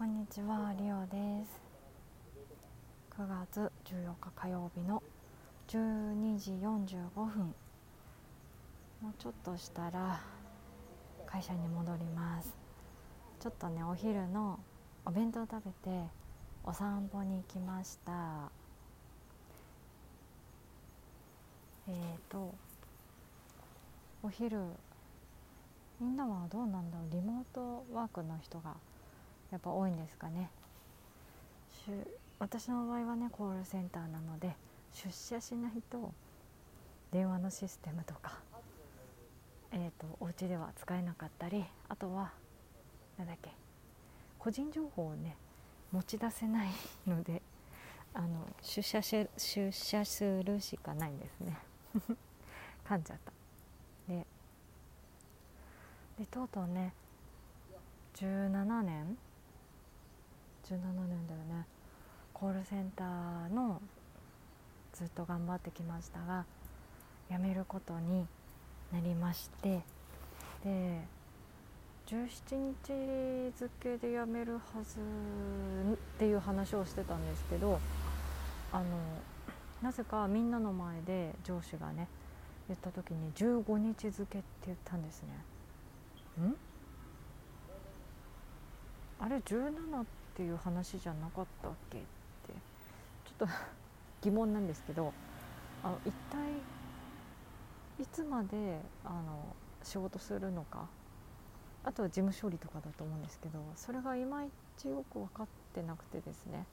[0.00, 1.60] こんにちは、リオです。
[3.18, 5.02] 9月14日火曜日の
[5.68, 7.54] 12時45分。
[9.02, 10.22] もうちょっとしたら
[11.26, 12.56] 会社に戻ります。
[13.40, 14.58] ちょっとねお昼の
[15.04, 16.04] お弁当食べて
[16.64, 18.50] お散歩に行きました。
[21.88, 22.54] えーと
[24.22, 24.62] お昼
[26.00, 27.10] みんなはどうなんだろう？
[27.12, 28.76] リモートワークの人が
[29.50, 30.50] やっぱ多いんですかね。
[32.38, 34.54] 私の場合はねコールセンターなので
[34.92, 36.12] 出社しないと
[37.12, 38.38] 電話のシステムとか、
[39.72, 42.30] えーと、お家では使えなかったりあとは
[43.18, 43.50] 何だっけ
[44.38, 45.36] 個人情報をね
[45.92, 46.68] 持ち出せない
[47.06, 47.42] ので
[48.14, 51.58] あの出社し出社するしかないんですね。
[52.88, 53.32] 噛んじゃった。
[54.08, 54.26] で
[56.18, 56.92] でとうとうね
[58.16, 59.16] 17年
[60.70, 60.76] 17
[61.08, 61.66] 年だよね
[62.32, 63.80] コールセンターの
[64.92, 66.44] ずっと頑張ってきましたが
[67.28, 68.26] 辞めることに
[68.92, 69.80] なりまして
[70.64, 71.00] で
[72.06, 72.74] 17
[73.50, 74.98] 日付で辞めるはず
[75.92, 77.80] っていう話をしてたんですけど
[78.72, 78.84] あの
[79.82, 82.08] なぜかみんなの前で上司がね
[82.68, 86.46] 言った時に15日付って言ったんですね。
[86.46, 86.54] ん？
[89.18, 90.04] あれ17っ
[90.40, 92.06] ていう話じゃなかったっけって。
[93.26, 93.48] ちょっと
[94.22, 95.12] 疑問なんですけど
[95.82, 96.52] あの一体
[98.02, 100.88] いつまであの仕事するのか。
[101.82, 106.66] あとは事務処理とかだと思うんですけどそれがいまいちよく分かってなくてですね。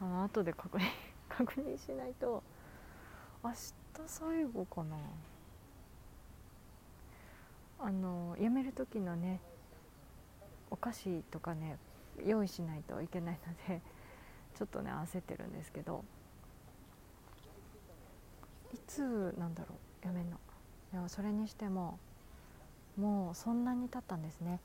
[0.00, 0.90] あの後で確認
[1.28, 2.42] 確認しないと
[3.42, 3.74] 明日
[4.06, 4.96] 最後かな。
[7.78, 9.40] あの辞める時のね
[10.70, 11.78] お菓子とかね
[12.26, 13.80] 用意しないといけないので
[14.54, 16.04] ちょっとね焦ってるんですけど。
[18.72, 20.06] いつなんだろう？
[20.06, 20.38] やめんの。
[20.92, 21.98] いやそれにしても
[22.96, 24.60] もうそんなに経ったんですね。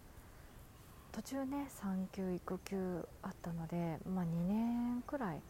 [1.12, 5.42] 途中ね産休育休あったのでまあ2年くらい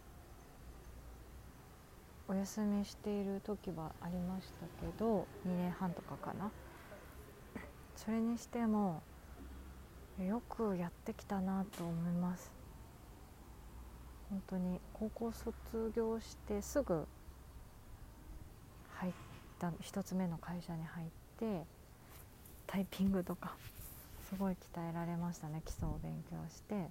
[2.28, 6.52] お休みしている時はありましたけど2年半とかかな。
[7.96, 9.02] それにしても
[10.24, 12.52] よくやってきたなと思います。
[14.30, 15.54] 本当に高校卒
[15.96, 17.06] 業してすぐ
[18.96, 19.14] 入っ
[19.60, 21.66] た1つ目の会社に入って
[22.66, 23.56] タイピングとか
[24.30, 25.62] すごい鍛えられましたね。
[25.66, 26.88] 基礎を勉強して。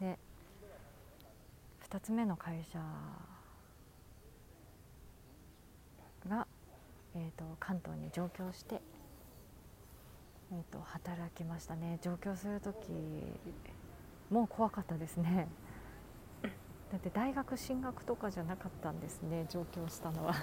[0.00, 0.18] で
[1.90, 2.78] 2つ目の会社
[6.28, 6.46] が、
[7.14, 8.80] えーと関東に上京して
[10.52, 11.98] えーと、働きましたね。
[12.02, 12.90] 上京する時
[14.30, 15.48] もう怖かったですね。
[16.90, 20.34] だって大学進学とかじゃなかったんですね上京したのは。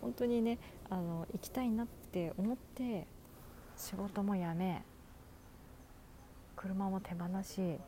[0.00, 0.58] 本当にね
[0.90, 3.06] あの行きたいなって思って
[3.76, 4.82] 仕事も辞め
[6.54, 7.78] 車も手放し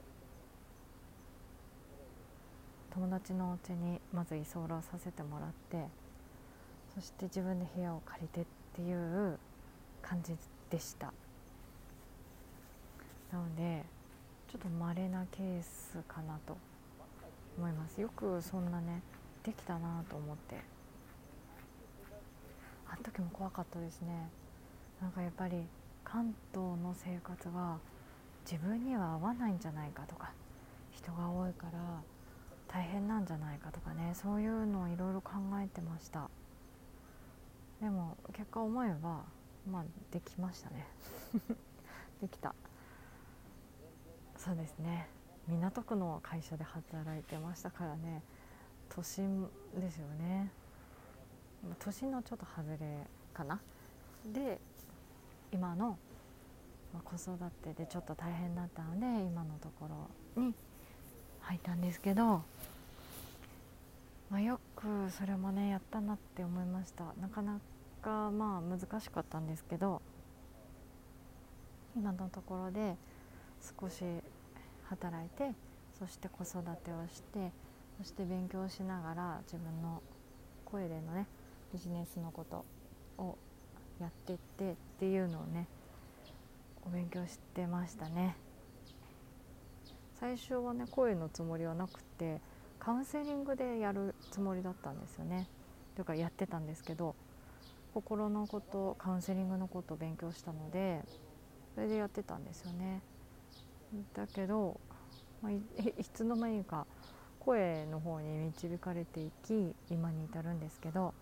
[2.92, 5.86] 友達のお家にまず居候させてもらって
[6.94, 8.44] そして自分で部屋を借りてっ
[8.74, 9.38] ていう
[10.02, 10.34] 感じ
[10.70, 11.12] でした。
[13.32, 13.84] なので
[14.50, 16.56] ちょっと稀なケースかなと
[17.58, 18.00] 思います。
[18.00, 19.02] よくそんなね
[19.42, 20.56] できたなと思って。
[22.88, 24.28] あの時も怖かったですね。
[25.00, 25.64] なんかやっぱり
[26.04, 27.78] 関東の生活が
[28.44, 30.32] 自分には合わないんじゃないかとか
[30.90, 31.78] 人が多いから
[32.66, 35.32] 大変なんじゃないかとかねそういうのをいろいろ考
[35.62, 36.28] えてました。
[37.80, 39.22] でも結果思えば
[39.68, 40.86] まあできましたね。
[42.20, 42.54] できた。
[44.36, 45.08] そうですね。
[45.48, 48.22] 港区の会社で働いてましたからね。
[48.88, 50.50] 都心ですよね。
[51.78, 53.60] 都心のちょっと外れかな。
[54.32, 54.60] で
[55.52, 55.98] 今の、
[57.04, 59.88] 子育てでちょっと大変だったので今のとこ
[60.36, 60.54] ろに
[61.40, 62.42] 入ったんですけど、
[64.28, 67.04] まあ、よくそれもねやったなって思いました。
[67.20, 67.60] なかなか
[68.02, 70.00] かまあ難しかったんですけど
[71.96, 72.96] 今のところで
[73.80, 74.02] 少し
[74.84, 75.52] 働いて
[75.98, 77.52] そして子育てをして
[77.98, 80.02] そして勉強しながら自分の
[80.64, 81.26] 声でのね
[81.72, 82.64] ビジネスのこと
[83.22, 83.36] を
[84.00, 85.66] やってってっていうのをね
[86.86, 88.36] お勉強してましたね。
[90.18, 92.40] 最初はね声のつもりはなくて
[92.78, 95.46] カウンセリングでやるつもりだったんですよね。
[95.94, 97.14] というかやってたんですけど
[97.94, 101.02] 心のことカウンセリングのことを勉強したので
[101.74, 103.02] それでやってたんですよね。
[104.14, 104.80] だけど、
[105.42, 105.56] まあ、い
[105.98, 106.86] いつの間にか
[107.40, 111.12] 声の方に導かれていき今に至るんですけど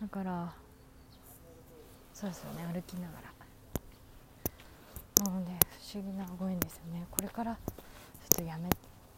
[0.00, 0.54] だから
[2.12, 3.32] そうですよね歩きながら。
[5.24, 5.52] なので
[5.92, 7.06] 不思議なご縁ですよね。
[7.10, 8.68] これからちょっとやめ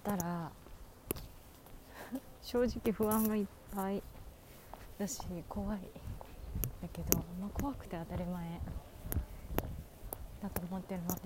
[0.02, 0.50] たら
[2.42, 4.02] 正直不安がいっぱい。
[4.98, 5.78] だし怖い
[6.82, 8.60] だけど、まあ、怖くて当たり前
[10.42, 11.18] だと思ってるのでこ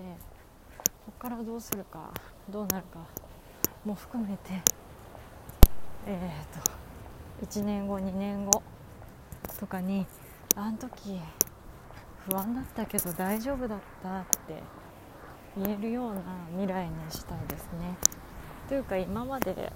[1.06, 2.12] こからどうするか
[2.48, 3.00] どうなるか
[3.84, 4.62] も含めて
[6.06, 8.62] えっ、と1年後2年後
[9.58, 10.06] とかに
[10.54, 11.20] あの時
[12.28, 14.62] 不安だったけど大丈夫だったって
[15.56, 16.22] 言えるような
[16.52, 17.96] 未来にしたいですね。
[18.68, 19.72] というか今まで、え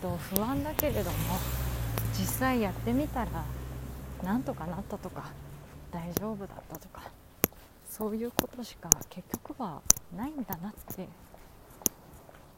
[0.00, 1.16] ーと、不安だけれども
[2.18, 3.44] 実際やってみたら
[4.22, 5.30] なんとかなったとか
[5.90, 7.02] 大丈夫だったとか
[7.88, 9.80] そういうことしか結局は
[10.16, 11.08] ないんだなって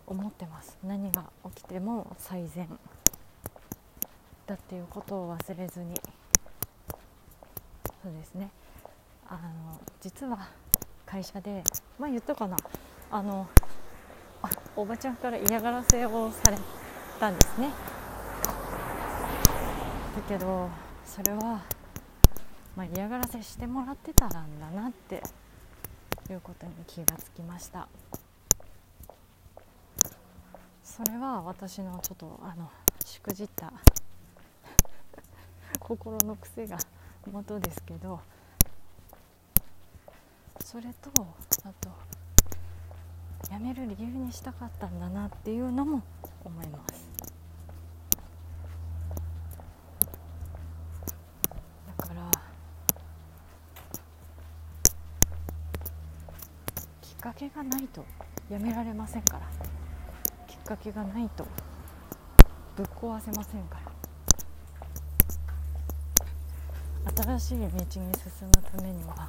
[0.06, 0.79] 思ってます。
[0.82, 1.25] 何が
[1.55, 2.67] 起きても最善
[4.46, 5.94] だっていうことを忘れずに。
[8.02, 8.50] そうですね。
[9.29, 9.38] あの
[10.00, 10.49] 実は
[11.05, 11.62] 会社で
[11.99, 12.56] まあ言ったかな。
[13.11, 13.46] あの
[14.43, 16.56] あおばちゃんから嫌がらせをされ
[17.20, 17.70] たんですね。
[20.23, 20.69] けど
[21.05, 21.62] それは、
[22.76, 24.38] まあ、嫌がらせしてもらってたんだ
[24.75, 25.23] なって
[26.31, 27.88] いうことに気がつきました。
[30.99, 32.69] それは私のちょっとあの
[33.05, 33.73] しくじった
[35.79, 36.76] 心の癖が
[37.31, 38.21] 元ですけど
[40.64, 41.12] それと
[41.64, 41.91] あと
[43.49, 46.03] 辞める理由にしたかったんだなっていうのも
[46.44, 47.09] 思います
[51.97, 52.31] だから
[57.00, 58.05] きっかけがないと
[58.49, 59.49] やめられませんから。
[60.47, 61.47] きっかけがないと
[62.76, 63.88] ぶっ壊せませんから。
[67.25, 68.12] 新しい道に進む
[68.70, 69.29] ためには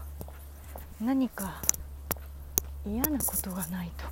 [1.01, 1.61] 何か
[2.85, 4.05] 嫌なことがないと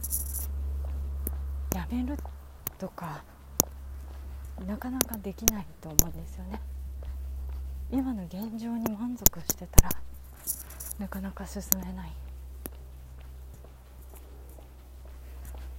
[1.78, 2.18] やめる
[2.80, 3.24] とか
[4.66, 6.60] なかなかできないと思うんですよね。
[7.92, 9.92] 今の現状に満足してたら
[10.98, 12.12] なかなか進めない。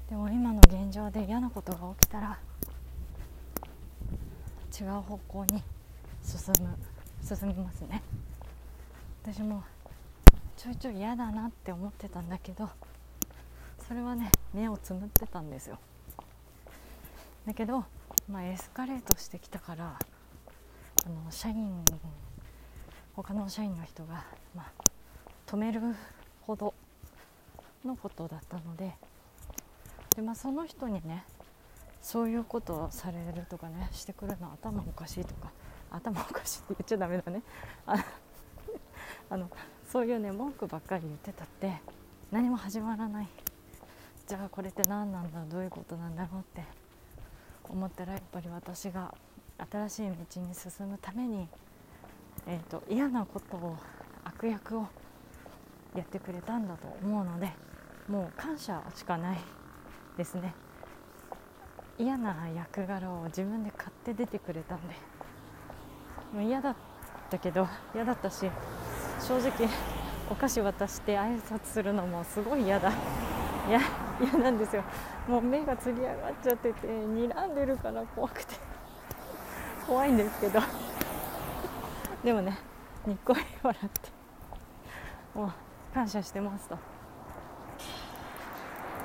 [0.08, 2.38] でも今の現状で嫌なことが起きたら
[4.81, 5.62] 違う方向に
[6.22, 6.75] 進む
[7.22, 8.02] 進みますね。
[9.22, 9.62] 私も
[10.56, 12.70] ちょいちょい嫌だなって思ってたんだけど
[13.87, 15.78] それはね目をつむってたんですよ。
[17.46, 17.84] だけど、
[18.31, 19.99] まあ、エスカレートしてきたから
[21.04, 21.84] あの社員
[23.14, 24.82] 他の社員の人が、まあ、
[25.46, 25.81] 止める
[26.43, 26.72] ほど
[27.84, 28.94] のことだったので
[30.18, 31.22] で、まあ、その人にね
[32.02, 35.52] そういうことをされるとかねしてくるの頭おかしいとか
[35.92, 37.42] 頭おかしいって言っちゃダメだね。
[39.30, 39.48] あの
[39.88, 41.80] そういうね文句ばっかり言ってたって
[42.32, 43.28] 何も始まらない。
[44.26, 46.64] じゃあこれって何なんだどういうことなんだろうって
[47.68, 49.14] 思ったらやっぱり私が
[49.70, 51.48] 新しい道に進むために、
[52.46, 53.76] えーと、嫌なことを
[54.24, 54.86] 悪役を
[55.94, 57.50] やってくれたんだと思うので
[58.08, 59.57] もう感謝しかない。
[60.18, 60.52] ですね。
[61.96, 64.94] 嫌な役柄を自分で買って出てくれたんで。
[66.34, 66.76] もう嫌だっ
[67.30, 68.50] たけど嫌だったし
[69.20, 69.66] 正直
[70.30, 72.90] お菓子渡して挨拶するのもすごい嫌だ。
[72.90, 73.80] いや
[74.20, 74.82] 嫌なんですよ。
[75.28, 78.56] もう目がつり上がっちゃってて睨んでるから怖くて。
[79.87, 80.60] 怖いんですけど。
[82.25, 82.58] でもね
[83.06, 84.10] にっこり笑って。
[85.34, 85.52] もう
[85.94, 86.76] 感謝してますと。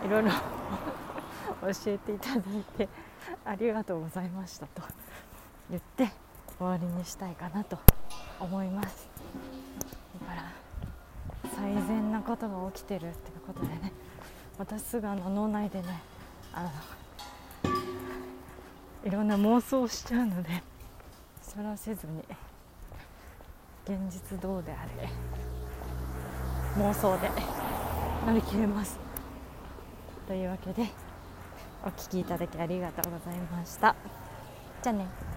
[0.05, 0.31] いろいろ
[1.61, 2.89] 教えていただいて
[3.45, 4.81] ありがとうございましたと
[5.69, 6.11] 言って
[6.57, 7.77] 終わりにしたいかなと
[8.39, 9.07] 思います。
[11.55, 13.91] 最善なことが起きてるっていうことでね。
[14.57, 16.01] 私すぐあの脳内でね
[16.53, 16.69] あの
[19.03, 20.63] いろんな妄想をしちゃうので
[21.41, 22.23] それはせずに
[23.85, 25.09] 現実どうであれ
[26.83, 27.29] 妄想で
[28.25, 29.12] 乗り切れます。
[30.27, 30.87] というわけで
[31.85, 33.95] お聴きいただきありがとうございました。
[34.81, 35.32] じゃあね。